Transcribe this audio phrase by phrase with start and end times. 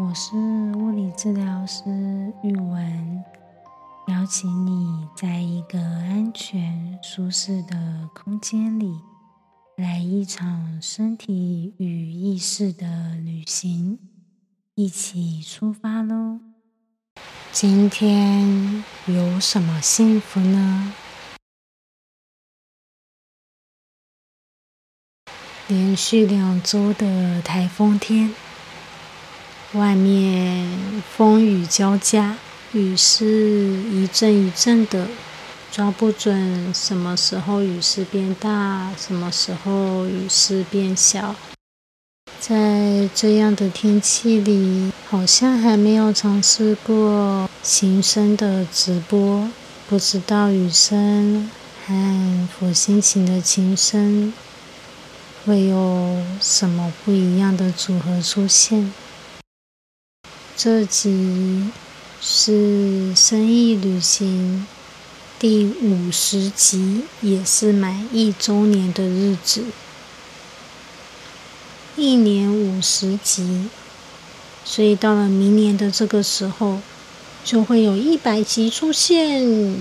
[0.00, 0.36] 我是
[0.76, 1.82] 物理治疗师
[2.44, 3.24] 玉文，
[4.06, 9.00] 邀请你在一个安全、舒适的空间里，
[9.74, 13.98] 来一场身体与意识的旅行，
[14.76, 16.38] 一起出发喽！
[17.50, 20.94] 今天有什么幸福呢？
[25.66, 28.32] 连续两周的台风天，
[29.74, 30.66] 外面
[31.14, 32.38] 风雨交加，
[32.72, 33.26] 雨势
[33.92, 35.06] 一阵一阵的，
[35.70, 41.34] 抓不准什么时候雨势变大，什么时候雨势变小。
[42.40, 49.50] 在这样的天气里，好像还没有尝试过琴声的直播，
[49.86, 51.50] 不知道雨声
[51.86, 54.32] 和佛心琴的琴声。
[55.44, 58.92] 会有什么不一样的组合出现？
[60.60, 61.70] 这集
[62.20, 64.66] 是生意旅行
[65.38, 69.66] 第五十集，也是满一周年的日子。
[71.94, 73.68] 一年五十集，
[74.64, 76.80] 所以到了明年的这个时候，
[77.44, 79.76] 就会有一百集出现。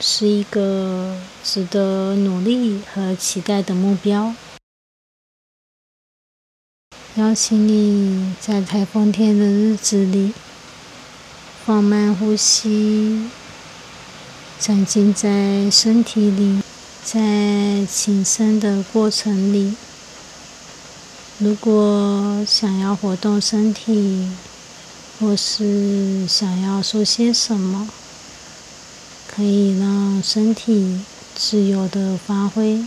[0.00, 4.34] 是一个值得努力和期待的目标。
[7.16, 10.34] 邀请你在台风天的日子里
[11.64, 13.30] 放慢呼吸，
[14.60, 16.60] 沉浸在身体里，
[17.02, 19.74] 在轻声的过程里。
[21.38, 24.28] 如果想要活动身体，
[25.18, 27.88] 或是想要说些什么。
[29.34, 31.00] 可以让身体
[31.34, 32.82] 自由的发挥，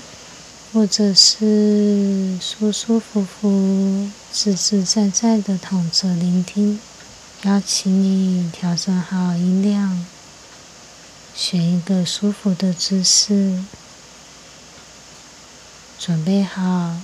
[0.71, 6.79] 或者是舒舒服服、自自在在的躺着聆听。
[7.43, 10.05] 邀请你调整好音量，
[11.33, 13.63] 选一个舒服的姿势，
[15.97, 16.97] 准备好，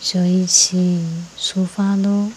[0.00, 1.04] 就一起
[1.40, 2.30] 出发喽！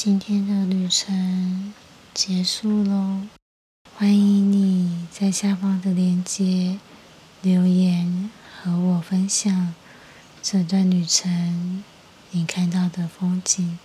[0.00, 1.74] 今天的旅程
[2.14, 3.22] 结束喽。
[3.96, 6.78] 欢迎你在下方的链接
[7.42, 8.30] 留言
[8.62, 9.74] 和我分享
[10.40, 11.82] 这段旅程
[12.30, 13.76] 你看到的风景。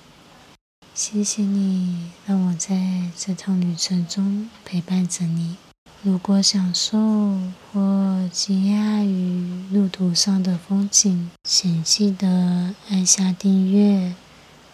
[0.93, 5.55] 谢谢你让我在这趟旅程中陪伴着你。
[6.03, 7.39] 如果享受
[7.71, 14.13] 或惊讶于路途上的风景，请记得按下订阅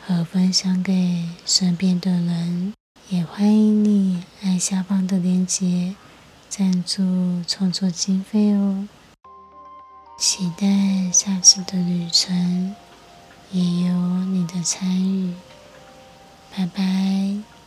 [0.10, 2.74] 和分享给身边的人。
[3.10, 5.96] 也欢迎你按下方的链接
[6.50, 8.88] 赞助创作经费哦。
[10.18, 12.76] 期待下次的旅程
[13.52, 13.94] 也有
[14.26, 15.36] 你的参与。
[16.56, 17.59] 拜拜。